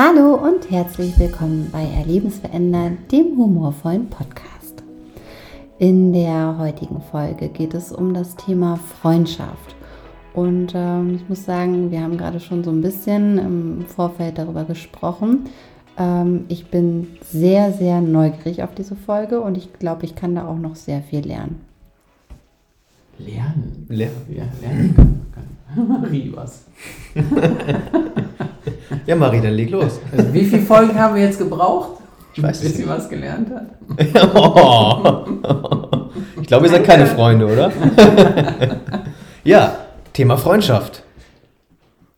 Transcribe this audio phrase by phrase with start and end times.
[0.00, 4.84] Hallo und herzlich willkommen bei Erlebensverändern, dem humorvollen Podcast.
[5.80, 9.74] In der heutigen Folge geht es um das Thema Freundschaft.
[10.34, 14.62] Und ähm, ich muss sagen, wir haben gerade schon so ein bisschen im Vorfeld darüber
[14.62, 15.46] gesprochen.
[15.96, 20.46] Ähm, ich bin sehr, sehr neugierig auf diese Folge und ich glaube, ich kann da
[20.46, 21.60] auch noch sehr viel lernen.
[23.18, 23.84] Lernen?
[23.88, 25.88] Lernen, ja, lernen kann, kann.
[26.02, 26.66] Marie was.
[29.08, 30.00] ja, Marie, dann leg los.
[30.12, 32.02] Also wie viele Folgen haben wir jetzt gebraucht?
[32.34, 33.66] Ich weiß bis sie was gelernt hat.
[36.40, 37.70] Ich glaube, ihr seid keine Freunde, oder?
[39.44, 39.76] ja,
[40.14, 41.02] Thema Freundschaft.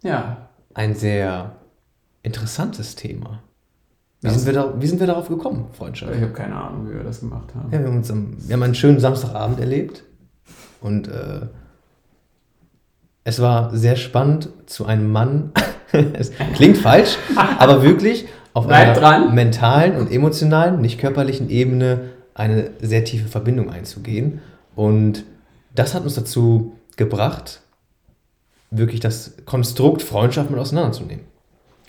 [0.03, 0.49] Ja.
[0.73, 1.57] Ein sehr
[2.23, 3.41] interessantes Thema.
[4.21, 6.15] Wie sind, wir da, wie sind wir darauf gekommen, Freundschaft?
[6.15, 7.73] Ich habe keine Ahnung, wie wir das gemacht haben.
[7.73, 10.05] Ja, wir, haben uns am, wir haben einen schönen Samstagabend erlebt
[10.81, 11.47] und äh,
[13.25, 15.53] es war sehr spannend, zu einem Mann,
[16.15, 17.17] es klingt falsch,
[17.59, 19.35] aber wirklich auf Bleib einer dran.
[19.35, 24.41] mentalen und emotionalen, nicht körperlichen Ebene eine sehr tiefe Verbindung einzugehen.
[24.75, 25.25] Und
[25.75, 27.61] das hat uns dazu gebracht,
[28.71, 31.25] wirklich das Konstrukt Freundschaft mit auseinanderzunehmen.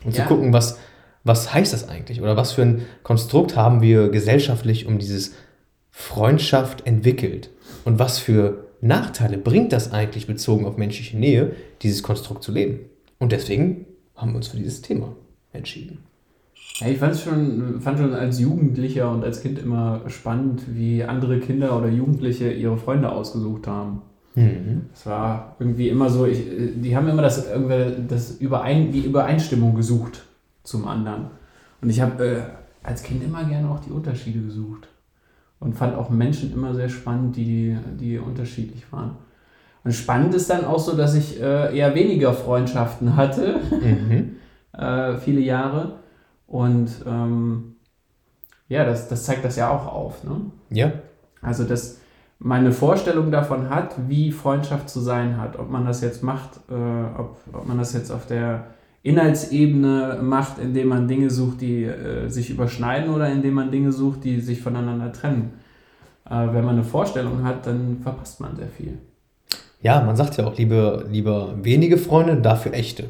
[0.04, 0.24] Und Ja.
[0.24, 0.80] zu gucken, was,
[1.24, 2.22] was heißt das eigentlich?
[2.22, 5.34] Oder was für ein Konstrukt haben wir gesellschaftlich um dieses
[5.92, 7.50] Freundschaft entwickelt?
[7.86, 12.80] Und was für Nachteile bringt das eigentlich bezogen auf menschliche Nähe, dieses Konstrukt zu leben?
[13.20, 13.86] Und deswegen
[14.22, 15.16] haben wir uns für dieses Thema
[15.52, 16.00] entschieden.
[16.80, 21.40] Ja, ich fand schon, fand schon als Jugendlicher und als Kind immer spannend, wie andere
[21.40, 24.02] Kinder oder Jugendliche ihre Freunde ausgesucht haben.
[24.36, 24.84] Mhm.
[24.94, 26.44] Es war irgendwie immer so, ich,
[26.76, 30.24] die haben immer das, irgendwie das Überein, die Übereinstimmung gesucht
[30.64, 31.26] zum anderen.
[31.82, 32.42] Und ich habe äh,
[32.84, 34.88] als Kind immer gerne auch die Unterschiede gesucht.
[35.60, 39.18] Und fand auch Menschen immer sehr spannend, die, die unterschiedlich waren.
[39.84, 44.36] Und spannend ist dann auch so, dass ich äh, eher weniger Freundschaften hatte, Mhm.
[44.78, 46.00] äh, viele Jahre.
[46.48, 47.76] Und ähm,
[48.68, 50.24] ja, das, das zeigt das ja auch auf.
[50.24, 50.42] Ne?
[50.70, 50.92] Ja,
[51.42, 52.00] Also, dass
[52.40, 55.58] man eine Vorstellung davon hat, wie Freundschaft zu sein hat.
[55.60, 58.66] Ob man das jetzt macht, äh, ob, ob man das jetzt auf der
[59.04, 64.24] Inhaltsebene macht, indem man Dinge sucht, die äh, sich überschneiden oder indem man Dinge sucht,
[64.24, 65.54] die sich voneinander trennen.
[66.30, 68.98] Äh, wenn man eine Vorstellung hat, dann verpasst man sehr viel.
[69.82, 73.06] Ja, man sagt ja auch lieber, lieber wenige Freunde, dafür echte.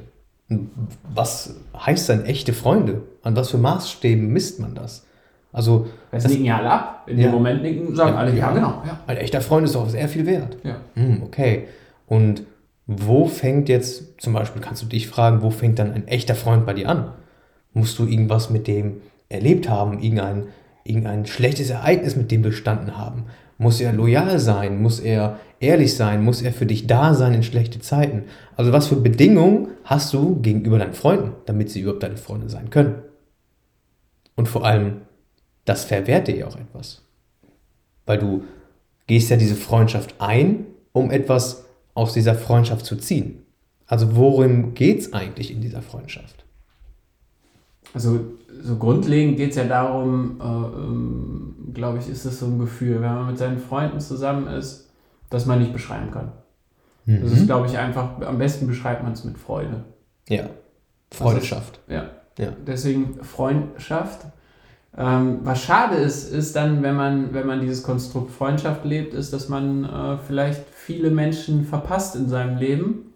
[1.14, 3.02] Was heißt denn echte Freunde?
[3.24, 5.06] An was für Maßstäben misst man das?
[5.54, 7.04] Also, Das, nicken ja alle ab.
[7.08, 7.28] In Ja.
[7.28, 8.52] dem Moment nicken, sagen Ja, alle, ja, ja.
[8.54, 8.82] genau.
[8.86, 9.00] Ja.
[9.08, 10.58] ein echter Freund ist doch sehr viel wert.
[10.64, 10.78] Ja.
[10.96, 11.68] Hm, okay.
[12.08, 12.44] Und
[12.88, 16.66] wo fängt jetzt, zum Beispiel kannst du dich fragen, wo fängt dann ein echter Freund
[16.66, 17.12] bei dir an?
[17.74, 20.46] Musst du irgendwas mit dem erlebt haben, irgendein,
[20.84, 23.26] irgendein schlechtes Ereignis mit dem bestanden haben?
[23.58, 24.82] Muss er loyal sein?
[24.82, 26.24] Muss er ehrlich sein?
[26.24, 28.24] Muss er für dich da sein in schlechte Zeiten?
[28.56, 32.70] Also was für Bedingungen hast du gegenüber deinen Freunden, damit sie überhaupt deine Freunde sein
[32.70, 32.96] können?
[34.36, 35.02] Und vor allem,
[35.66, 37.04] das verwehrt dir ja auch etwas.
[38.06, 38.44] Weil du
[39.08, 43.44] gehst ja diese Freundschaft ein, um etwas aus dieser Freundschaft zu ziehen.
[43.86, 46.46] Also worum geht es eigentlich in dieser Freundschaft?
[47.94, 48.22] Also
[48.64, 52.96] so grundlegend geht es ja darum, äh, ähm, glaube ich, ist es so ein Gefühl,
[52.96, 54.91] wenn man mit seinen Freunden zusammen ist,
[55.32, 56.32] das man nicht beschreiben kann.
[57.06, 59.84] Das ist, glaube ich, einfach, am besten beschreibt man es mit Freude.
[60.30, 60.50] Ja,
[61.12, 61.80] Freundschaft.
[61.88, 62.12] Ja.
[62.38, 62.54] Ja.
[62.66, 64.26] Deswegen Freundschaft.
[64.98, 69.34] Ähm, was schade ist, ist dann, wenn man, wenn man dieses Konstrukt Freundschaft lebt, ist,
[69.34, 73.14] dass man äh, vielleicht viele Menschen verpasst in seinem Leben,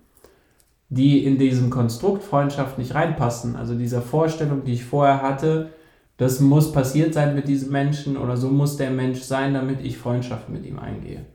[0.90, 3.56] die in diesem Konstrukt Freundschaft nicht reinpassen.
[3.56, 5.70] Also dieser Vorstellung, die ich vorher hatte,
[6.18, 9.98] das muss passiert sein mit diesem Menschen oder so muss der Mensch sein, damit ich
[9.98, 11.26] Freundschaft mit ihm eingehe.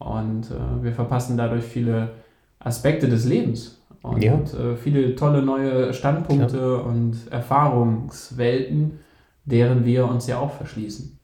[0.00, 2.12] Und äh, wir verpassen dadurch viele
[2.58, 4.34] Aspekte des Lebens und Ja.
[4.34, 8.98] äh, viele tolle neue Standpunkte und Erfahrungswelten,
[9.44, 11.18] deren wir uns ja auch verschließen.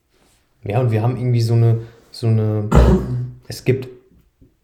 [0.65, 1.79] Ja, und wir haben irgendwie so eine,
[2.11, 2.69] so eine,
[3.49, 3.89] es gibt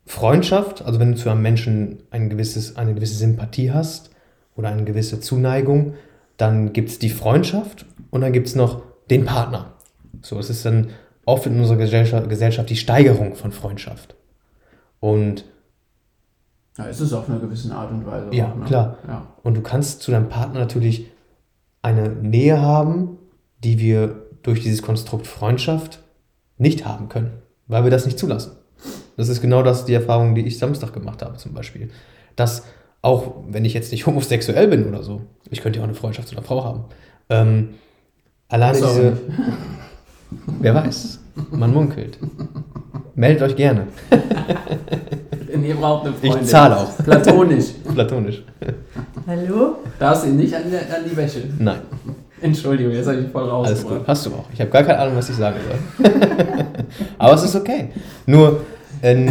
[0.05, 4.11] Freundschaft, also wenn du zu einem Menschen ein gewisses, eine gewisse Sympathie hast
[4.57, 5.95] oder eine gewisse Zuneigung,
[6.37, 9.73] dann gibt es die Freundschaft und dann gibt es noch den Partner.
[10.21, 10.89] So, es ist dann
[11.25, 14.15] oft in unserer Gesellschaft, die Steigerung von Freundschaft.
[15.01, 15.45] Und
[16.77, 18.35] Ja, es ist auf eine gewisse Art und Weise.
[18.35, 18.65] Ja, auch, ne?
[18.65, 18.99] klar.
[19.07, 19.27] Ja.
[19.43, 21.07] Und du kannst zu deinem Partner natürlich
[21.83, 23.19] eine Nähe haben,
[23.63, 26.01] die wir durch dieses Konstrukt Freundschaft
[26.59, 27.33] nicht haben können,
[27.67, 28.53] weil wir das nicht zulassen.
[29.17, 31.91] Das ist genau das, die Erfahrung, die ich Samstag gemacht habe, zum Beispiel.
[32.35, 32.65] Dass
[33.03, 36.29] auch wenn ich jetzt nicht homosexuell bin oder so, ich könnte ja auch eine Freundschaft
[36.29, 36.85] zu einer Frau haben,
[37.29, 37.75] ähm,
[38.49, 39.19] alleine diese.
[40.61, 41.21] Wer weiß,
[41.51, 42.19] Man munkelt.
[43.15, 43.87] Meldet euch gerne.
[45.65, 46.43] Ihr braucht eine Freundin.
[46.43, 46.97] Ich zahle auch.
[47.05, 47.67] Platonisch.
[47.95, 48.43] Platonisch.
[49.27, 49.77] Hallo?
[49.99, 51.43] Darfst ihn nicht an, die- an die Wäsche.
[51.59, 51.79] Nein,
[52.41, 53.99] Entschuldigung, jetzt habe ich voll alles rausgebracht.
[54.01, 54.09] gut.
[54.09, 54.45] Hast du auch.
[54.53, 56.11] Ich habe gar keine Ahnung, was ich sagen soll.
[57.19, 57.91] Aber es ist okay.
[58.27, 58.61] Nur
[59.03, 59.31] in,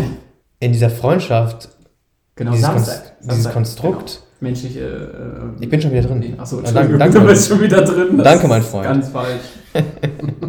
[0.60, 1.70] in dieser Freundschaft,
[2.36, 2.96] Genau, dieses, Samstag.
[2.96, 4.26] Konst- dieses Samstag, Konstrukt, Genau.
[4.40, 4.80] Menschliche.
[5.60, 6.34] Äh, ich bin schon wieder drin.
[6.38, 7.34] Achso, Ja, Entschuldigung, danke, du danke.
[7.34, 8.18] bist schon wieder drin.
[8.18, 8.86] Das Danke, mein ist Freund.
[8.86, 9.42] Ganz falsch.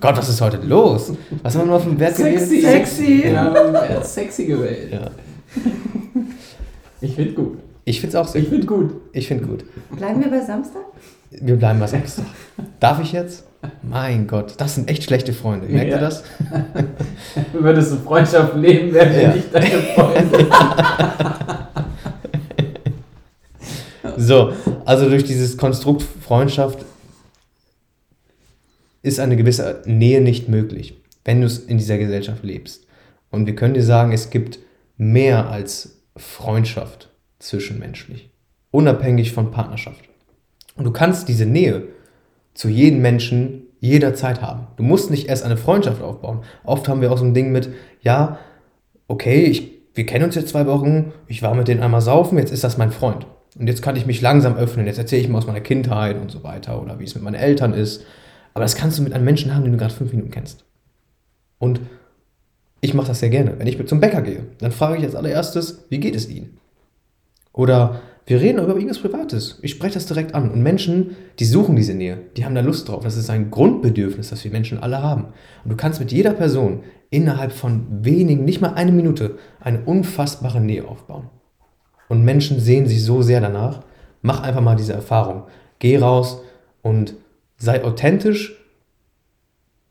[0.00, 1.12] Gott, was ist heute los?
[1.42, 2.56] Was haben wir nur auf dem Wert Sexy.
[2.60, 2.86] gewählt?
[2.86, 3.22] Sexy.
[3.28, 4.92] Ja, er hat sexy gewählt.
[4.92, 5.10] Ja.
[7.00, 7.58] Ich finde gut.
[7.84, 8.90] Ich finde es auch sehr Ich finde gut.
[9.12, 9.64] Ich finde gut.
[9.96, 10.82] Bleiben wir bei Samstag?
[11.30, 12.24] Wir bleiben bei Samstag.
[12.80, 13.44] Darf ich jetzt?
[13.82, 15.66] Mein Gott, das sind echt schlechte Freunde.
[15.68, 15.96] Merkt Ja.
[15.96, 16.22] ihr das?
[17.52, 19.34] Würdest du Freundschaft leben, wären wir Ja.
[19.34, 20.46] nicht deine Freunde.
[24.16, 24.52] So,
[24.84, 26.78] also durch dieses Konstrukt Freundschaft
[29.04, 32.86] ist eine gewisse Nähe nicht möglich, wenn du es in dieser Gesellschaft lebst.
[33.30, 34.58] Und wir können dir sagen, es gibt
[34.96, 38.30] mehr als Freundschaft zwischenmenschlich,
[38.70, 40.08] unabhängig von Partnerschaft.
[40.76, 41.82] Und du kannst diese Nähe
[42.54, 44.68] zu jedem Menschen jederzeit haben.
[44.76, 46.40] Du musst nicht erst eine Freundschaft aufbauen.
[46.64, 47.68] Oft haben wir auch so ein Ding mit,
[48.00, 48.38] ja,
[49.06, 52.52] okay, ich, wir kennen uns jetzt zwei Wochen, ich war mit denen einmal saufen, jetzt
[52.52, 53.26] ist das mein Freund.
[53.58, 56.30] Und jetzt kann ich mich langsam öffnen, jetzt erzähle ich mal aus meiner Kindheit und
[56.30, 58.04] so weiter oder wie es mit meinen Eltern ist.
[58.54, 60.64] Aber das kannst du mit einem Menschen haben, den du gerade fünf Minuten kennst.
[61.58, 61.80] Und
[62.80, 63.58] ich mache das sehr gerne.
[63.58, 66.58] Wenn ich zum Bäcker gehe, dann frage ich als allererstes, wie geht es Ihnen?
[67.52, 69.58] Oder wir reden über irgendwas Privates.
[69.62, 70.50] Ich spreche das direkt an.
[70.50, 73.04] Und Menschen, die suchen diese Nähe, die haben da Lust drauf.
[73.04, 75.26] Das ist ein Grundbedürfnis, das wir Menschen alle haben.
[75.64, 76.80] Und du kannst mit jeder Person
[77.10, 81.28] innerhalb von wenigen, nicht mal eine Minute, eine unfassbare Nähe aufbauen.
[82.08, 83.80] Und Menschen sehen sich so sehr danach.
[84.22, 85.44] Mach einfach mal diese Erfahrung.
[85.78, 86.40] Geh raus
[86.82, 87.14] und
[87.64, 88.54] sei authentisch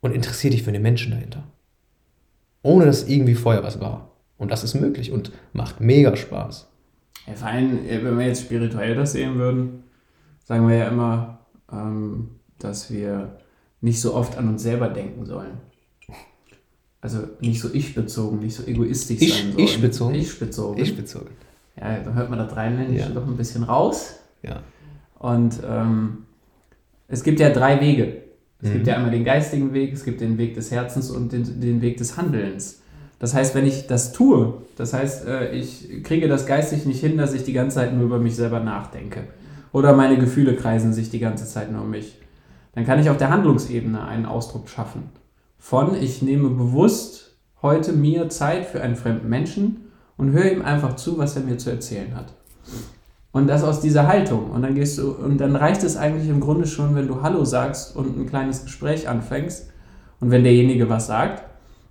[0.02, 1.44] und interessier dich für den Menschen dahinter.
[2.62, 4.12] Ohne dass irgendwie vorher was war.
[4.38, 6.68] Und das ist möglich und macht mega Spaß.
[7.28, 9.84] Ja, vor allem, äh, wenn wir jetzt spirituell das sehen würden,
[10.44, 11.40] sagen wir ja immer,
[11.72, 13.38] ähm, dass wir
[13.82, 15.58] nicht so oft an uns selber denken sollen.
[17.02, 19.60] Also nicht so ich-bezogen, nicht so egoistisch Ich- sein sollen.
[19.66, 20.16] ich-bezogen?
[20.16, 20.82] Ich-bezogen.
[20.82, 21.30] Ich bezogen.
[21.78, 23.14] Ja, da hört man das Rheinländische Ja.
[23.14, 24.20] doch ein bisschen raus.
[24.42, 24.62] Ja.
[25.20, 26.26] Und ähm,
[27.08, 28.24] es gibt ja drei Wege.
[28.62, 28.74] Es Mhm.
[28.74, 31.82] gibt ja einmal den geistigen Weg, es gibt den Weg des Herzens und den, den
[31.82, 32.82] Weg des Handelns.
[33.20, 37.18] Das heißt, wenn ich das tue, das heißt, äh, ich kriege das geistig nicht hin,
[37.18, 39.26] dass ich die ganze Zeit nur über mich selber nachdenke.
[39.72, 42.18] Oder meine Gefühle kreisen sich die ganze Zeit nur um mich.
[42.76, 45.04] Dann kann ich auf der Handlungsebene einen Ausdruck schaffen.
[45.58, 49.78] Von, ich nehme bewusst heute mir Zeit für einen fremden Menschen
[50.18, 52.34] und höre ihm einfach zu, was er mir zu erzählen hat.
[53.34, 54.52] Und das aus dieser Haltung.
[54.52, 57.44] Und dann gehst du, und dann reicht es eigentlich im Grunde schon, wenn du Hallo
[57.44, 59.72] sagst und ein kleines Gespräch anfängst.
[60.20, 61.44] Und wenn derjenige was sagt,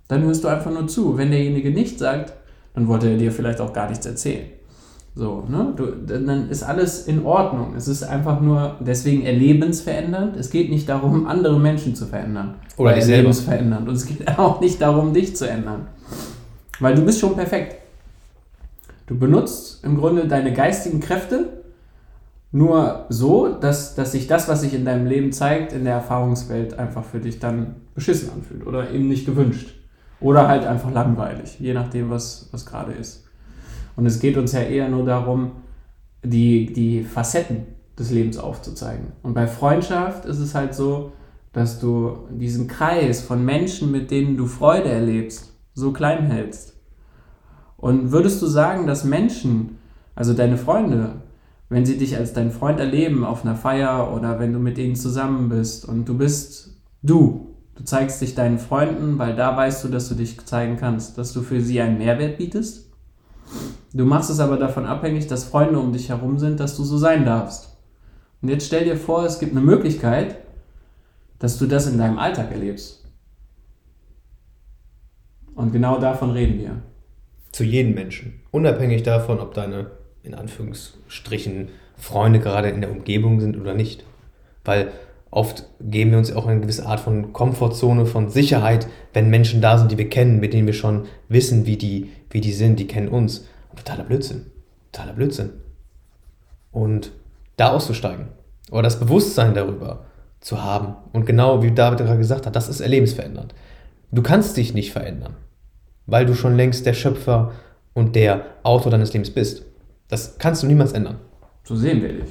[0.07, 1.17] dann hörst du einfach nur zu.
[1.17, 2.33] Wenn derjenige nichts sagt,
[2.73, 4.47] dann wollte er dir vielleicht auch gar nichts erzählen.
[5.15, 5.73] So, ne?
[5.75, 7.75] Du, dann ist alles in Ordnung.
[7.75, 10.37] Es ist einfach nur deswegen erlebensverändernd.
[10.37, 12.55] Es geht nicht darum, andere Menschen zu verändern.
[12.77, 13.87] Oder dich erlebensverändernd.
[13.87, 15.87] Und es geht auch nicht darum, dich zu ändern.
[16.79, 17.82] Weil du bist schon perfekt.
[19.05, 21.63] Du benutzt im Grunde deine geistigen Kräfte
[22.51, 26.77] nur so, dass, dass sich das, was sich in deinem Leben zeigt, in der Erfahrungswelt
[26.77, 29.73] einfach für dich dann beschissen anfühlt oder eben nicht gewünscht.
[30.19, 33.25] Oder halt einfach langweilig, je nachdem, was, was gerade ist.
[33.95, 35.51] Und es geht uns ja eher nur darum,
[36.23, 37.65] die, die Facetten
[37.97, 39.07] des Lebens aufzuzeigen.
[39.21, 41.11] Und bei Freundschaft ist es halt so,
[41.51, 46.72] dass du diesen Kreis von Menschen, mit denen du Freude erlebst, so klein hältst.
[47.83, 49.77] Und würdest du sagen, dass Menschen,
[50.15, 51.15] also deine Freunde,
[51.67, 54.95] wenn sie dich als dein Freund erleben auf einer Feier oder wenn du mit ihnen
[54.95, 59.89] zusammen bist und du bist du, du zeigst dich deinen Freunden, weil da weißt du,
[59.89, 62.89] dass du dich zeigen kannst, dass du für sie einen Mehrwert bietest?
[63.93, 66.97] Du machst es aber davon abhängig, dass Freunde um dich herum sind, dass du so
[66.97, 67.75] sein darfst.
[68.41, 70.37] Und jetzt stell dir vor, es gibt eine Möglichkeit,
[71.37, 73.03] dass du das in deinem Alltag erlebst.
[75.53, 76.92] Und genau davon reden wir.
[77.53, 78.41] Zu jedem Menschen.
[78.51, 79.91] Unabhängig davon, ob deine,
[80.23, 84.03] in Anführungsstrichen, Freunde gerade in der Umgebung sind oder nicht.
[84.65, 84.91] Weil
[85.29, 89.77] oft geben wir uns auch eine gewisse Art von Komfortzone, von Sicherheit, wenn Menschen da
[89.77, 92.87] sind, die wir kennen, mit denen wir schon wissen, wie die, wie die sind, die
[92.87, 93.45] kennen uns.
[93.75, 94.47] Totaler Blödsinn.
[94.91, 95.51] Totaler Blödsinn.
[96.71, 97.11] Und
[97.57, 98.29] da auszusteigen.
[98.71, 100.05] Oder das Bewusstsein darüber
[100.39, 100.95] zu haben.
[101.11, 103.53] Und genau wie David gerade gesagt hat, das ist erlebensverändernd.
[104.11, 105.35] Du kannst dich nicht verändern,
[106.05, 107.51] weil du schon längst der Schöpfer
[107.93, 109.63] und der Autor deines Lebens bist.
[110.07, 111.17] Das kannst du niemals ändern.
[111.63, 112.29] So sehen wir dich.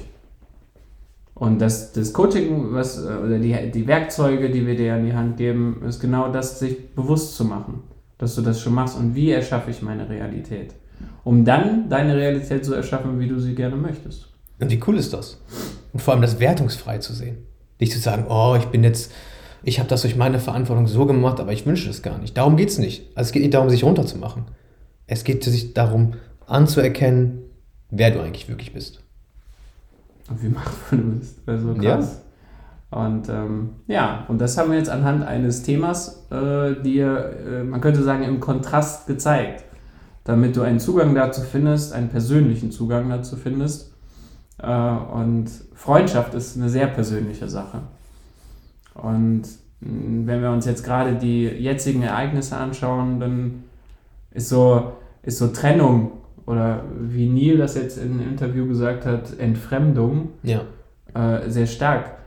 [1.33, 5.13] Und das, das Coaching, was, äh, oder die, die Werkzeuge, die wir dir an die
[5.13, 7.81] Hand geben, ist genau das, sich bewusst zu machen,
[8.17, 10.73] dass du das schon machst und wie erschaffe ich meine Realität.
[11.23, 14.29] Um dann deine Realität so erschaffen, wie du sie gerne möchtest.
[14.59, 15.41] Und wie cool ist das?
[15.91, 17.37] Und vor allem das wertungsfrei zu sehen.
[17.79, 19.11] Nicht zu sagen, oh, ich bin jetzt,
[19.63, 22.37] ich habe das durch meine Verantwortung so gemacht, aber ich wünsche es gar nicht.
[22.37, 23.15] Darum geht es nicht.
[23.15, 24.43] Also es geht nicht darum, sich runterzumachen.
[25.07, 26.13] Es geht sich darum,
[26.45, 27.43] anzuerkennen,
[27.89, 29.01] wer du eigentlich wirklich bist.
[30.29, 31.39] Und wie machtvoll du bist.
[31.45, 32.21] Also krass.
[32.91, 32.99] Ja.
[33.05, 37.81] Und ähm, ja, und das haben wir jetzt anhand eines Themas äh, dir, äh, man
[37.81, 39.63] könnte sagen, im Kontrast gezeigt.
[40.25, 43.93] Damit du einen Zugang dazu findest, einen persönlichen Zugang dazu findest.
[44.61, 47.81] Äh, und Freundschaft ist eine sehr persönliche Sache.
[48.95, 49.43] Und
[49.81, 53.63] mm, wenn wir uns jetzt gerade die jetzigen Ereignisse anschauen, dann
[54.31, 56.11] ist so, ist so Trennung
[56.45, 60.61] oder wie Neil das jetzt in einem Interview gesagt hat, Entfremdung ja.
[61.13, 62.17] äh, sehr stark.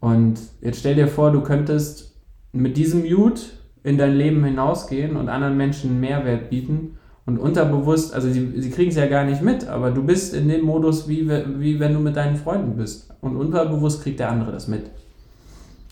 [0.00, 2.16] Und jetzt stell dir vor, du könntest
[2.52, 3.42] mit diesem Mute
[3.82, 8.90] in dein Leben hinausgehen und anderen Menschen Mehrwert bieten und unterbewusst, also sie, sie kriegen
[8.90, 12.00] es ja gar nicht mit, aber du bist in dem Modus, wie, wie wenn du
[12.00, 13.10] mit deinen Freunden bist.
[13.20, 14.90] Und unterbewusst kriegt der andere das mit.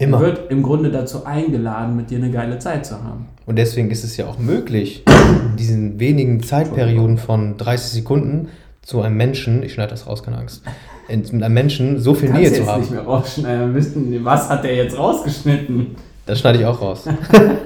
[0.02, 0.20] Immer.
[0.20, 3.26] wird im Grunde dazu eingeladen, mit dir eine geile Zeit zu haben.
[3.46, 8.48] Und deswegen ist es ja auch möglich, in diesen wenigen Zeitperioden von 30 Sekunden
[8.82, 10.62] zu einem Menschen, ich schneide das raus, keine Angst,
[11.08, 12.80] mit einem Menschen so viel Nähe zu haben.
[12.80, 13.74] nicht mehr rausschneiden.
[13.74, 15.94] Wissen, was hat der jetzt rausgeschnitten?
[16.26, 17.04] Das schneide ich auch raus.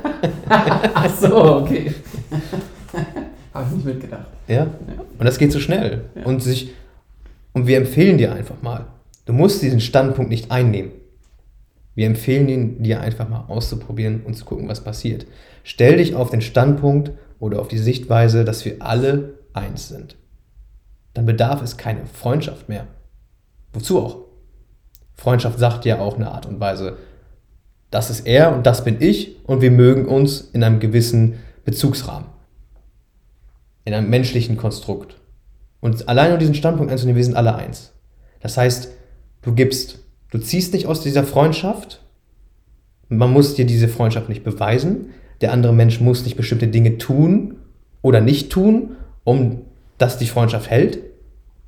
[0.49, 1.93] Ach so, okay.
[3.55, 4.27] Habe ich nicht mitgedacht.
[4.49, 4.55] Ja?
[4.55, 4.67] ja.
[5.19, 6.05] Und das geht so schnell.
[6.15, 6.25] Ja.
[6.25, 6.73] Und, sich,
[7.53, 8.87] und wir empfehlen dir einfach mal,
[9.27, 10.91] du musst diesen Standpunkt nicht einnehmen.
[11.97, 15.27] Wir empfehlen ihn dir einfach mal auszuprobieren und zu gucken, was passiert.
[15.65, 17.11] Stell dich auf den Standpunkt
[17.41, 20.15] oder auf die Sichtweise, dass wir alle eins sind.
[21.13, 22.87] Dann bedarf es keine Freundschaft mehr.
[23.73, 24.19] Wozu auch?
[25.15, 26.99] Freundschaft sagt ja auch eine Art und Weise,
[27.91, 32.37] das ist er und das bin ich und wir mögen uns in einem gewissen Bezugsrahmen
[33.87, 35.17] in einem menschlichen Konstrukt.
[35.81, 37.93] Und allein nur diesen Standpunkt einzunehmen, wir sind alle eins.
[38.41, 38.91] Das heißt,
[39.43, 40.01] du gibst,
[40.31, 42.03] du ziehst nicht aus dieser Freundschaft,
[43.09, 47.57] man muss dir diese Freundschaft nicht beweisen, der andere Mensch muss nicht bestimmte Dinge tun
[48.03, 49.63] oder nicht tun, um
[49.99, 50.99] dass die Freundschaft hält.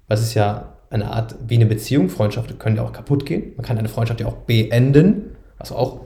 [0.09, 2.09] Das ist ja eine Art wie eine Beziehung.
[2.09, 3.53] Freundschaften können ja auch kaputt gehen.
[3.57, 6.00] Man kann eine Freundschaft ja auch beenden, was auch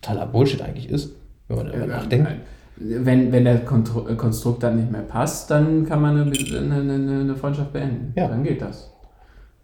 [0.00, 1.10] totaler Bullshit eigentlich ist,
[1.48, 2.30] wenn man darüber nachdenkt.
[2.78, 7.72] Wenn, wenn der Konstrukt dann nicht mehr passt, dann kann man eine, eine, eine Freundschaft
[7.72, 8.12] beenden.
[8.16, 8.28] Ja.
[8.28, 8.92] Dann geht das.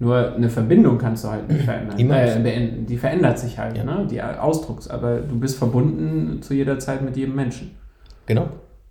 [0.02, 1.96] Nur eine Verbindung kannst du halt nicht verändern.
[1.96, 2.86] Äh, beenden.
[2.86, 3.84] Die verändert sich halt, ja.
[3.84, 4.04] ne?
[4.10, 4.88] die Ausdrucks.
[4.88, 7.70] Aber du bist verbunden zu jeder Zeit mit jedem Menschen.
[8.26, 8.48] Genau.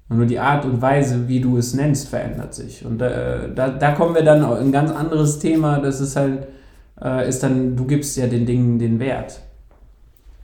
[0.08, 2.86] Und nur die Art und Weise, wie du es nennst, verändert sich.
[2.86, 5.80] Und äh, da, da kommen wir dann in ein ganz anderes Thema.
[5.80, 6.48] Das ist halt,
[7.04, 9.42] äh, ist dann, du gibst ja den Dingen den Wert.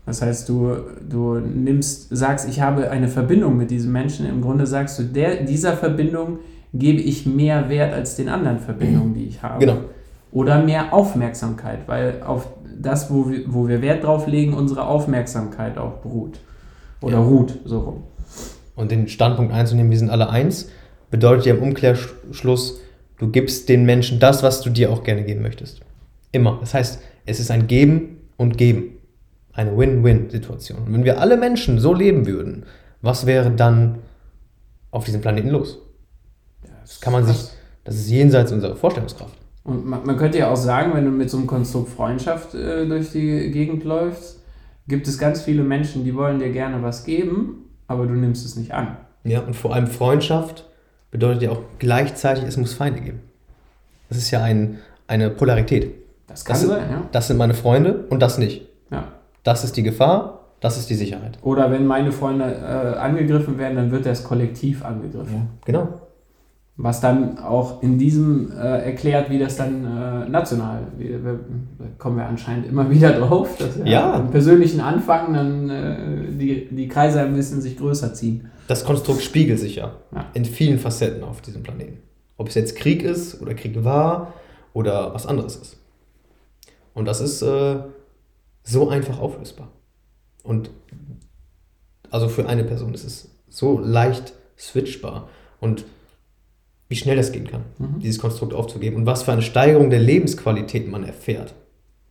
[0.06, 0.76] Das heißt, du,
[1.10, 4.28] du nimmst, sagst, ich habe eine Verbindung mit diesem Menschen.
[4.28, 6.40] Im Grunde sagst du, der, dieser Verbindung
[6.74, 9.66] gebe ich mehr Wert als den anderen Verbindungen, die ich habe.
[9.66, 9.78] Genau.
[10.31, 12.48] Oder mehr Aufmerksamkeit, weil auf
[12.79, 16.39] das, wo wir, wo wir Wert drauf legen, unsere Aufmerksamkeit auch beruht.
[17.01, 17.24] Oder ja.
[17.24, 18.03] ruht, so rum.
[18.75, 20.69] Und den Standpunkt einzunehmen, wir sind alle eins,
[21.10, 22.79] bedeutet ja im Umkehrschluss,
[23.17, 25.81] du gibst den Menschen das, was du dir auch gerne geben möchtest.
[26.31, 26.57] Immer.
[26.60, 28.98] Das heißt, es ist ein Geben und Geben
[29.53, 30.84] eine Win-Win-Situation.
[30.86, 32.65] Und wenn wir alle Menschen so leben würden,
[33.01, 34.00] was wäre dann
[34.91, 35.79] auf diesem Planeten los?
[36.81, 37.50] Das kann man sich,
[37.84, 39.36] das ist jenseits unserer Vorstellungskraft.
[39.68, 42.88] Und man, man könnte ja auch sagen, wenn du mit so einem Konstrukt Freundschaft äh,
[42.88, 44.42] durch die Gegend läufst,
[44.88, 48.56] gibt es ganz viele Menschen, die wollen dir gerne was geben, aber du nimmst es
[48.56, 48.96] nicht an.
[49.26, 50.66] Ja, und vor allem Freundschaft
[51.12, 53.20] bedeutet ja auch gleichzeitig, es muss Feinde geben.
[54.08, 55.94] Das ist ja ein, eine Polarität.
[56.28, 57.04] Das kann das sein, ja.
[57.12, 58.66] Das sind meine Freunde und das nicht.
[58.90, 59.04] Ja.
[59.44, 61.40] Das ist die Gefahr, das ist die Sicherheit.
[61.42, 65.34] Oder wenn meine Freunde äh, angegriffen werden, dann wird das Kollektiv angegriffen.
[65.34, 65.90] Ja, genau.
[66.79, 72.17] Was dann auch in diesem äh, erklärt, wie das dann äh, national, wie, da kommen
[72.17, 74.17] wir anscheinend immer wieder drauf, dass wir ja.
[74.17, 75.98] im persönlichen Anfang dann äh,
[76.38, 78.51] die, die Kreise ein bisschen sich größer ziehen.
[78.67, 81.98] Das Konstrukt spiegelt sich ja, ja, in vielen Facetten auf diesem Planeten.
[82.38, 84.34] Ob es jetzt Krieg ist oder Krieg war
[84.74, 85.77] oder was anderes ist.
[86.93, 87.77] Und das ist äh,
[88.63, 89.69] so einfach auflösbar.
[90.43, 90.69] Und
[92.12, 95.29] also für eine Person ist es so leicht switchbar.
[95.60, 95.86] Und
[96.89, 98.00] wie schnell das gehen kann, mhm.
[98.00, 101.53] dieses Konstrukt aufzugeben und was für eine Steigerung der Lebensqualität man erfährt.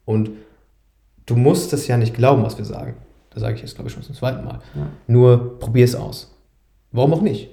[0.04, 0.30] Und
[1.24, 2.96] du musst es ja nicht glauben, was wir sagen.
[3.30, 4.60] Da sage ich jetzt, glaube ich, schon zum zweiten Mal.
[4.74, 4.88] Ja.
[5.06, 6.34] Nur probier es aus.
[6.92, 7.50] Warum auch nicht?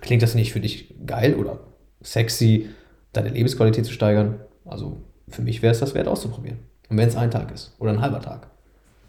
[0.00, 1.60] Klingt das nicht für dich geil oder
[2.00, 2.68] sexy,
[3.12, 4.40] deine Lebensqualität zu steigern?
[4.64, 6.58] Also für mich wäre es das wert auszuprobieren.
[6.88, 8.51] Und wenn es ein Tag ist oder ein halber Tag.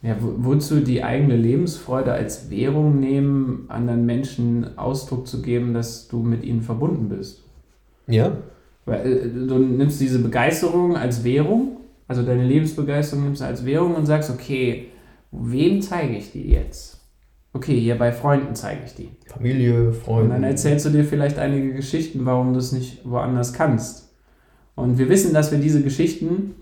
[0.03, 6.09] Ja, wo, wozu die eigene Lebensfreude als Währung nehmen, anderen Menschen Ausdruck zu geben, dass
[6.09, 7.43] du mit ihnen verbunden bist?
[8.07, 8.37] Ja,
[8.85, 13.95] Weil äh, du nimmst diese Begeisterung als Währung, also deine Lebensbegeisterung nimmst du als Währung
[13.95, 14.87] und sagst, okay,
[15.31, 16.99] wem zeige ich die jetzt?
[17.53, 19.09] Okay, hier bei Freunden zeige ich die.
[19.27, 20.29] Familie, Und Freunde.
[20.33, 24.11] dann erzählst du dir vielleicht einige Geschichten, warum du es nicht woanders kannst.
[24.75, 26.55] Und wir wissen, dass wir diese Geschichten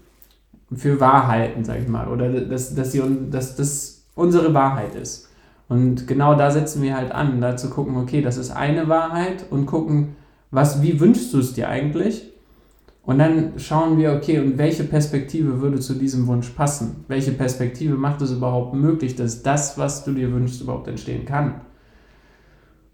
[0.74, 5.30] für wahr halten, sag ich mal, oder dass, dass, sie, dass das unsere Wahrheit ist.
[5.68, 9.46] Und genau da setzen wir halt an, da zu gucken, okay, das ist eine Wahrheit
[9.50, 10.16] und gucken,
[10.50, 12.32] was, wie wünschst du es dir eigentlich?
[13.04, 17.06] Und dann schauen wir, okay, und welche Perspektive würde zu diesem Wunsch passen?
[17.08, 21.62] Welche Perspektive macht es überhaupt möglich, dass das, was du dir wünschst, überhaupt entstehen kann?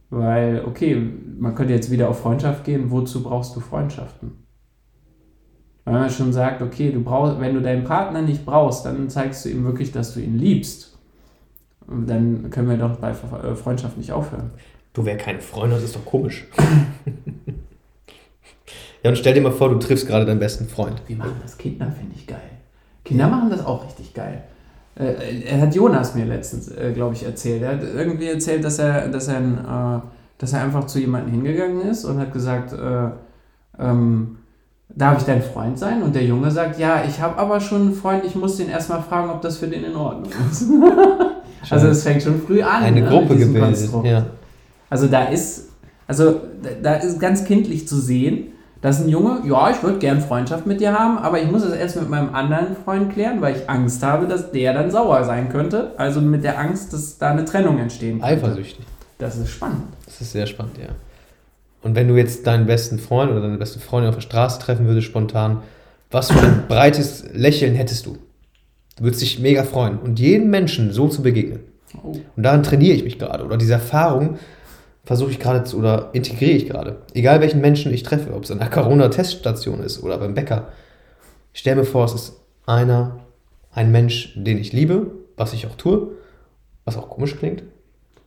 [0.10, 2.90] Weil, okay, man könnte jetzt wieder auf Freundschaft gehen.
[2.90, 4.47] Wozu brauchst du Freundschaften?
[5.88, 9.46] Weil man schon sagt, okay, du brauchst, wenn du deinen Partner nicht brauchst, dann zeigst
[9.46, 10.98] du ihm wirklich, dass du ihn liebst.
[11.88, 14.52] Und dann können wir doch bei äh, Freundschaft nicht aufhören.
[14.92, 16.46] Du wär kein Freund, das ist doch komisch.
[19.02, 21.02] ja, und stell dir mal vor, du triffst gerade deinen besten Freund.
[21.08, 22.42] Wir machen das Kinder, finde ich geil.
[23.06, 24.44] Kinder machen das auch richtig geil.
[24.96, 27.62] Äh, er hat Jonas mir letztens, äh, glaube ich, erzählt.
[27.62, 30.02] Er hat irgendwie erzählt, dass er, dass er, äh,
[30.38, 33.10] dass er einfach zu jemandem hingegangen ist und hat gesagt, äh,
[33.80, 34.40] ähm,
[34.90, 36.02] darf ich dein Freund sein?
[36.02, 39.02] Und der Junge sagt, ja, ich habe aber schon einen Freund, ich muss den erstmal
[39.02, 40.66] fragen, ob das für den in Ordnung ist.
[41.70, 42.84] also es fängt schon früh an.
[42.84, 43.90] Eine ne, Gruppe gebildet.
[44.04, 44.26] Ja.
[44.90, 45.70] Also da ist,
[46.08, 46.42] also
[46.82, 50.80] da, ist ganz kindlich zu sehen, dass ein Junge, ja, ich würde gern Freundschaft mit
[50.80, 54.04] dir haben, aber ich muss es erst mit meinem anderen Freund klären, weil ich Angst
[54.04, 55.94] habe, dass der dann sauer sein könnte.
[55.98, 58.36] Also mit der Angst, dass da eine Trennung entstehen könnte.
[58.36, 58.86] Eifersüchtig.
[59.18, 59.84] Das ist spannend.
[60.06, 60.90] Das ist sehr spannend, ja.
[61.82, 64.88] Und wenn du jetzt deinen besten Freund oder deine beste Freundin auf der Straße treffen
[64.88, 65.62] würdest, spontan,
[66.12, 68.18] was für ein breites Lächeln hättest du?
[68.98, 70.00] Du würdest dich mega freuen.
[70.00, 71.60] Und jedem Menschen so zu begegnen.
[72.04, 72.16] Oh.
[72.36, 73.46] Und daran trainiere ich mich gerade.
[73.46, 74.38] Oder diese Erfahrung
[75.04, 76.98] versuche ich gerade zu, oder integriere ich gerade.
[77.14, 80.68] Egal welchen Menschen ich treffe, ob es an einer Corona-Teststation ist oder beim Bäcker.
[81.54, 82.34] Ich stelle mir vor, es ist
[82.66, 83.20] einer,
[83.72, 86.10] ein Mensch, den ich liebe, was ich auch tue,
[86.84, 87.64] was auch komisch klingt,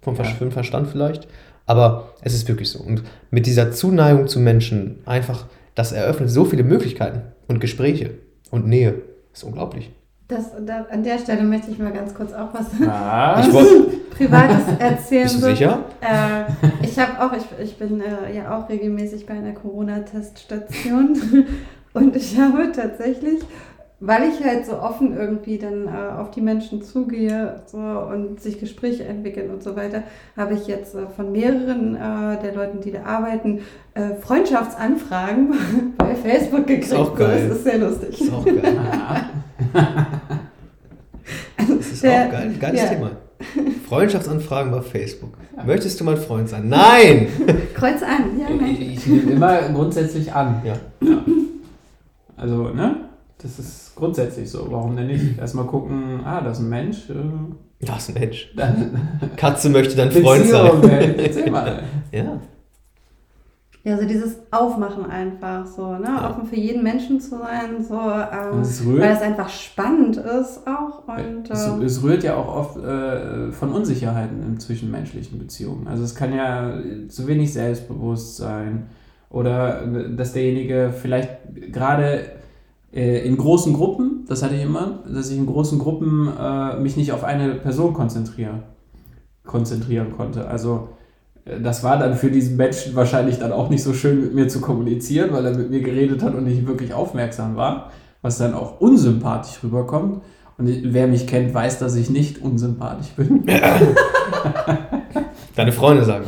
[0.00, 0.24] vom Ja.
[0.24, 1.28] Verstand vielleicht.
[1.70, 2.80] Aber es ist wirklich so.
[2.80, 8.14] Und mit dieser Zuneigung zu Menschen einfach, das eröffnet so viele Möglichkeiten und Gespräche
[8.50, 8.94] und Nähe.
[9.30, 9.92] Das ist unglaublich.
[10.26, 13.48] Das, da, an der Stelle möchte ich mal ganz kurz auch was Was?
[14.16, 15.22] Privates erzählen.
[15.22, 15.84] Bist du sicher?
[16.00, 21.46] Äh, ich habe auch, ich, ich bin äh, ja auch regelmäßig bei einer Corona-Teststation
[21.92, 23.42] und ich habe tatsächlich,
[24.00, 28.58] weil ich halt so offen irgendwie dann äh, auf die Menschen zugehe so, und sich
[28.58, 30.02] Gespräche entwickeln und so weiter,
[30.36, 33.60] habe ich jetzt äh, von mehreren äh, der Leuten, die da arbeiten,
[33.94, 35.54] äh, Freundschaftsanfragen
[35.98, 36.84] bei Facebook gekriegt.
[36.86, 37.48] Ist auch geil.
[37.48, 38.20] Das ist sehr lustig.
[38.20, 38.62] ist auch geil.
[38.78, 39.20] Ah,
[41.56, 42.54] Das ist Der- auch geil.
[42.58, 42.88] Geiles ja.
[42.88, 43.10] Thema.
[43.88, 45.34] Freundschaftsanfragen bei Facebook.
[45.66, 46.68] Möchtest du mein Freund sein?
[46.68, 47.28] Nein!
[47.74, 48.70] Kreuz an, ja, nein.
[48.70, 50.62] ich ich nehme immer grundsätzlich an.
[50.64, 50.74] Ja.
[52.36, 52.96] Also, ne?
[53.42, 54.66] Das ist grundsätzlich so.
[54.70, 55.38] Warum denn nicht?
[55.38, 57.08] Erstmal gucken, ah, das ist ein Mensch.
[57.10, 57.14] Äh,
[57.86, 58.52] Das ist ein Mensch.
[58.56, 59.00] dann
[59.36, 60.82] Katze möchte dein Freund sein.
[61.18, 61.82] Erzähl mal.
[62.12, 62.38] Ja.
[63.82, 66.04] Ja, so dieses Aufmachen einfach so, ne?
[66.04, 66.28] Ja.
[66.28, 70.60] Offen für jeden Menschen zu sein, so, ähm, es rührt- weil es einfach spannend ist
[70.66, 75.88] auch und Es, ähm, es rührt ja auch oft äh, von Unsicherheiten in zwischenmenschlichen Beziehungen.
[75.88, 76.74] Also es kann ja
[77.08, 78.88] zu wenig Selbstbewusstsein
[79.30, 81.38] oder äh, dass derjenige vielleicht
[81.72, 82.24] gerade
[82.92, 87.12] in großen Gruppen, das hatte ich immer, dass ich in großen Gruppen äh, mich nicht
[87.12, 88.64] auf eine Person konzentriere,
[89.44, 90.48] konzentrieren konnte.
[90.48, 90.88] Also
[91.44, 94.48] äh, das war dann für diesen Menschen wahrscheinlich dann auch nicht so schön mit mir
[94.48, 98.54] zu kommunizieren, weil er mit mir geredet hat und nicht wirklich aufmerksam war, was dann
[98.54, 100.22] auch unsympathisch rüberkommt.
[100.58, 103.46] Und wer mich kennt, weiß, dass ich nicht unsympathisch bin.
[105.56, 106.26] Deine Freunde sagen.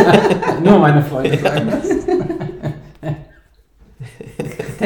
[0.64, 1.88] Nur meine Freunde sagen das.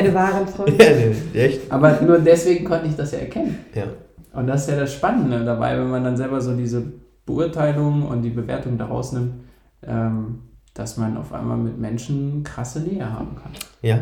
[0.03, 0.85] keine wahren Freunde.
[0.85, 0.91] Ja,
[1.33, 1.71] nee, echt?
[1.71, 3.59] Aber nur deswegen konnte ich das ja erkennen.
[3.75, 3.85] Ja.
[4.33, 6.93] Und das ist ja das Spannende dabei, wenn man dann selber so diese
[7.27, 9.45] Beurteilung und die Bewertung daraus nimmt,
[9.83, 10.43] ähm,
[10.75, 13.53] dass man auf einmal mit Menschen krasse Nähe haben kann.
[13.83, 14.01] Ja.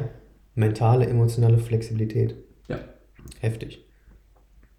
[0.54, 2.34] Mentale, emotionale Flexibilität.
[2.68, 2.78] Ja.
[3.40, 3.86] Heftig.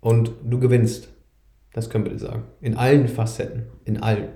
[0.01, 1.10] Und du gewinnst.
[1.73, 2.43] Das können wir dir sagen.
[2.62, 3.67] In allen Facetten.
[3.86, 4.29] In allen.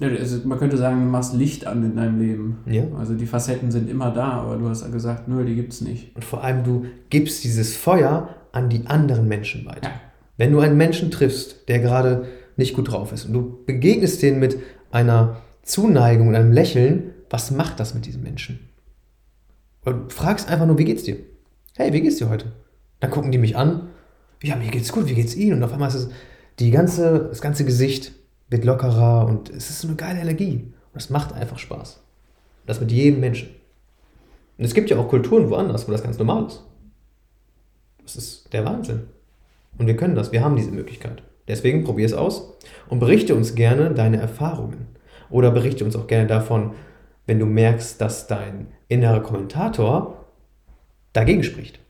[0.00, 2.58] Ja, also man könnte sagen, du machst Licht an in deinem Leben.
[2.66, 2.84] Ja.
[2.98, 6.14] Also die Facetten sind immer da, aber du hast ja gesagt, nö, die gibt's nicht.
[6.16, 9.88] Und vor allem, du gibst dieses Feuer an die anderen Menschen weiter.
[9.88, 10.00] Ja.
[10.36, 12.26] Wenn du einen Menschen triffst, der gerade
[12.56, 14.58] nicht gut drauf ist und du begegnest den mit
[14.90, 18.58] einer Zuneigung und einem Lächeln, was macht das mit diesem Menschen?
[19.84, 21.18] Und du fragst einfach nur, wie geht's dir?
[21.76, 22.52] hey, wie geht's dir heute?
[23.00, 23.88] Dann gucken die mich an,
[24.42, 25.54] ja, mir geht's gut, wie geht's Ihnen?
[25.54, 26.08] Und auf einmal ist es,
[26.58, 28.12] die ganze, das ganze Gesicht
[28.52, 30.56] wird lockerer und es ist eine geile Energie.
[30.56, 31.96] Und das macht einfach Spaß.
[32.60, 33.48] Und das mit jedem Menschen.
[34.58, 36.62] Und es gibt ja auch Kulturen woanders, wo das ganz normal ist.
[38.02, 39.04] Das ist der Wahnsinn.
[39.78, 41.22] Und wir können das, wir haben diese Möglichkeit.
[41.48, 42.52] Deswegen probier es aus
[42.88, 44.86] und berichte uns gerne deine Erfahrungen.
[45.30, 46.74] Oder berichte uns auch gerne davon,
[47.26, 50.26] wenn du merkst, dass dein innerer Kommentator
[51.12, 51.81] dagegen spricht.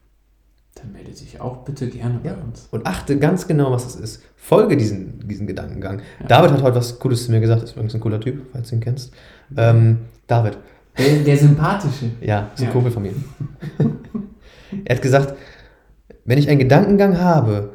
[0.74, 2.32] Dann melde dich auch bitte gerne Ja.
[2.34, 2.66] bei uns.
[2.70, 4.22] Und achte ganz genau, was es ist.
[4.36, 6.00] Folge diesen, diesen Gedankengang.
[6.28, 8.76] David hat heute was Cooles zu mir gesagt, ist übrigens ein cooler Typ, falls du
[8.76, 9.12] ihn kennst.
[9.56, 10.56] Ähm, David,
[10.98, 12.06] Der, der Sympathische.
[12.20, 12.70] ja, ist ein Ja.
[12.72, 13.12] Kumpel von mir.
[14.84, 15.34] er hat gesagt,
[16.24, 17.74] wenn ich einen Gedankengang habe,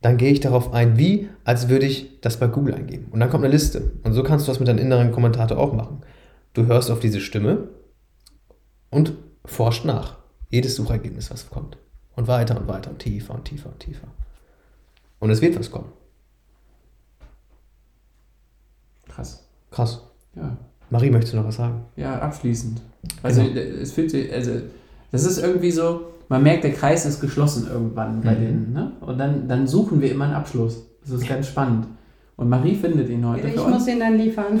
[0.00, 3.08] dann gehe ich darauf ein, wie, als würde ich das bei Google eingeben.
[3.10, 3.92] Und dann kommt eine Liste.
[4.04, 6.00] Und so kannst du das mit deinem inneren Kommentator auch machen.
[6.54, 7.68] Du hörst auf diese Stimme
[8.90, 9.12] und
[9.44, 10.18] forscht nach.
[10.50, 11.76] Jedes Suchergebnis, was kommt.
[12.18, 14.08] Und weiter und weiter und tiefer und tiefer und tiefer.
[15.20, 15.86] Und es wird was kommen.
[19.08, 19.44] Krass.
[19.70, 20.02] Krass.
[20.34, 20.56] Ja.
[20.90, 21.82] Marie, möchtest du noch was sagen?
[21.94, 22.80] Ja, abschließend.
[23.22, 23.60] Also Genau.
[23.60, 24.50] es fühlt sich, also
[25.12, 28.40] das ist irgendwie so, man merkt, der Kreis ist geschlossen irgendwann bei Mhm.
[28.40, 28.92] denen, ne?
[29.00, 30.82] Und dann, dann suchen wir immer einen Abschluss.
[31.02, 31.86] Das ist ganz spannend.
[32.36, 33.86] Und Marie findet ihn heute Ich für muss uns.
[33.88, 34.60] ihn dann liefern.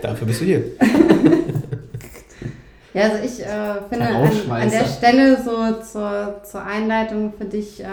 [0.00, 0.64] Dafür bist du hier.
[2.98, 7.82] Ja, also ich äh, finde an, an der Stelle so zur, zur Einleitung für dich
[7.82, 7.86] äh,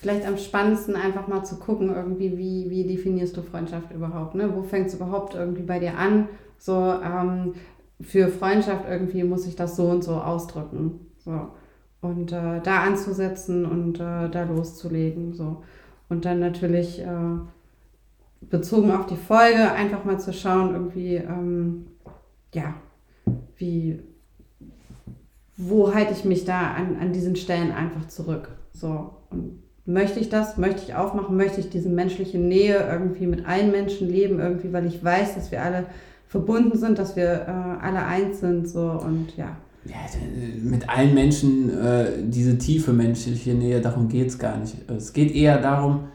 [0.00, 4.36] vielleicht am spannendsten einfach mal zu gucken, irgendwie, wie, wie definierst du Freundschaft überhaupt?
[4.36, 4.54] Ne?
[4.54, 6.28] Wo fängt es überhaupt irgendwie bei dir an?
[6.58, 7.54] So, ähm,
[8.00, 11.00] für Freundschaft irgendwie muss ich das so und so ausdrücken.
[11.18, 11.48] So.
[12.00, 15.34] Und äh, da anzusetzen und äh, da loszulegen.
[15.34, 15.64] So.
[16.08, 17.38] Und dann natürlich äh,
[18.42, 21.86] bezogen auf die Folge einfach mal zu schauen, irgendwie, ähm,
[22.54, 22.74] ja,
[23.56, 23.98] wie,
[25.56, 28.50] wo halte ich mich da an, an diesen Stellen einfach zurück?
[28.72, 30.56] So, und möchte ich das?
[30.58, 31.36] Möchte ich aufmachen?
[31.36, 35.50] Möchte ich diese menschliche Nähe irgendwie mit allen Menschen leben, irgendwie, weil ich weiß, dass
[35.50, 35.86] wir alle
[36.28, 39.56] verbunden sind, dass wir äh, alle eins sind, so und ja.
[39.84, 39.94] Ja,
[40.62, 44.74] mit allen Menschen äh, diese tiefe menschliche Nähe, darum geht es gar nicht.
[44.90, 46.08] Es geht eher darum,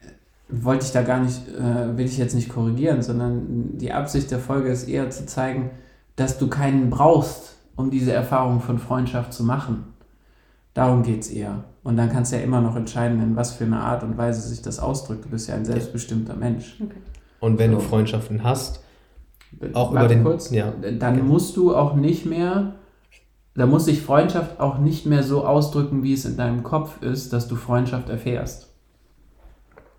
[0.00, 0.06] äh,
[0.50, 4.40] wollte ich da gar nicht, äh, will ich jetzt nicht korrigieren, sondern die Absicht der
[4.40, 5.70] Folge ist eher zu zeigen,
[6.16, 9.92] dass du keinen brauchst, um diese Erfahrung von Freundschaft zu machen.
[10.74, 11.64] Darum geht es eher.
[11.84, 14.40] Und dann kannst du ja immer noch entscheiden, in was für eine Art und Weise
[14.46, 15.24] sich das ausdrückt.
[15.24, 16.80] Du bist ja ein selbstbestimmter Mensch.
[17.40, 17.76] Und wenn So.
[17.78, 18.80] du Freundschaften hast,
[19.72, 20.72] Auch Warte über den- kurz, ja.
[20.98, 21.22] dann Okay.
[21.22, 22.74] musst du auch nicht mehr,
[23.54, 27.32] da muss sich Freundschaft auch nicht mehr so ausdrücken, wie es in deinem Kopf ist,
[27.32, 28.68] dass du Freundschaft erfährst.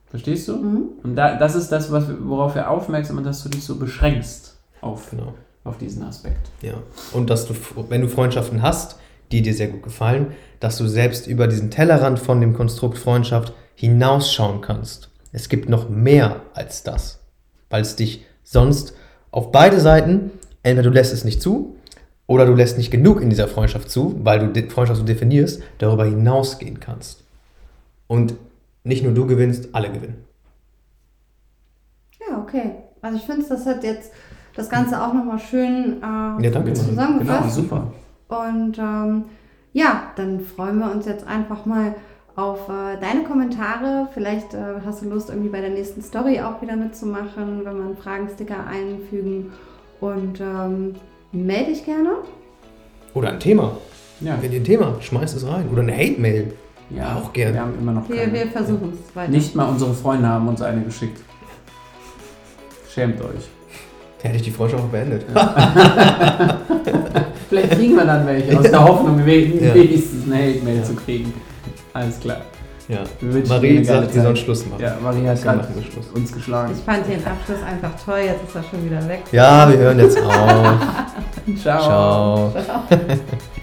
[0.07, 0.57] Verstehst du?
[0.57, 0.81] Mhm.
[1.03, 4.57] Und da, das ist das, was, worauf wir aufmerksam sind, dass du dich so beschränkst
[4.81, 5.33] auf, genau.
[5.67, 6.49] Auf diesen Aspekt.
[6.61, 6.75] Ja.
[7.13, 7.53] Und dass du,
[7.89, 8.97] wenn du Freundschaften hast,
[9.31, 13.53] die dir sehr gut gefallen, dass du selbst über diesen Tellerrand von dem Konstrukt Freundschaft
[13.75, 15.09] hinausschauen kannst.
[15.31, 17.19] Es gibt noch mehr als das,
[17.69, 18.93] weil es dich sonst
[19.31, 20.31] auf beide Seiten,
[20.63, 21.75] entweder du lässt es nicht zu
[22.25, 25.61] oder du lässt nicht genug in dieser Freundschaft zu, weil du die Freundschaft so definierst,
[25.77, 27.23] darüber hinausgehen kannst.
[28.07, 28.35] Und
[28.83, 30.23] nicht nur du gewinnst, alle gewinnen.
[32.19, 32.71] Ja, okay.
[33.01, 34.11] Also ich finde, das hat jetzt
[34.57, 36.73] das Ganze auch nochmal schön äh, Ja, danke.
[36.73, 37.41] zusammengefasst.
[37.41, 37.87] Genau, super.
[38.29, 39.23] Und ähm,
[39.73, 41.95] ja, dann freuen wir uns jetzt einfach mal
[42.35, 44.07] auf äh, deine Kommentare.
[44.13, 47.85] Vielleicht äh, hast du Lust, irgendwie bei der nächsten Story auch wieder mitzumachen, wenn wir
[47.85, 49.51] einen Fragensticker einfügen.
[50.01, 50.95] Und ähm,
[51.31, 52.09] melde dich gerne.
[53.13, 53.71] Oder ein Thema.
[54.19, 55.69] Ja, Wenn ihr ein Thema, schmeißt es rein.
[55.71, 56.53] Oder eine Hate-Mail.
[56.89, 57.53] ja auch gerne.
[57.53, 58.33] Wir haben immer noch Wir, keine.
[58.33, 59.31] wir versuchen es weiter.
[59.31, 61.21] Nicht mal unsere Freunde haben uns eine geschickt.
[62.89, 63.47] Schämt euch.
[64.21, 65.25] Hätte ich die Freundschaft auch beendet.
[67.49, 69.73] Vielleicht kriegen wir dann welche, aus der Hoffnung, we- Ja.
[69.73, 70.83] wenigstens eine Hate-Mail Ja.
[70.83, 71.33] zu kriegen.
[71.93, 72.37] Alles klar.
[72.89, 72.99] Ja.
[73.19, 74.37] Wir wünschen dir Marie sagt, sollen Zeit.
[74.39, 74.81] Schluss machen.
[74.81, 76.05] Ja, Marie hat Wir gerade machen wir Schluss.
[76.13, 76.73] uns geschlagen.
[76.77, 78.19] Ich fand den Abschluss einfach toll.
[78.25, 79.23] Jetzt ist er schon wieder weg.
[79.31, 80.31] Ja, wir hören jetzt auf.
[81.61, 81.81] Ciao.
[81.81, 82.53] Ciao.
[82.63, 82.83] Ciao.